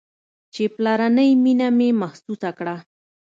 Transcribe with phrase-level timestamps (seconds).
[0.53, 2.75] چې پلرنۍ مينه مې محسوسه کړه.